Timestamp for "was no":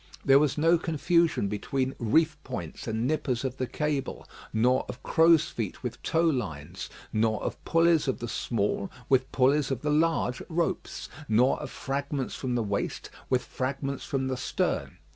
0.39-0.79